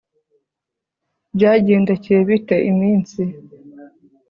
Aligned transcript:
byagendekeye 1.35 2.17
bite 2.27 2.57
iminsi 2.71 3.21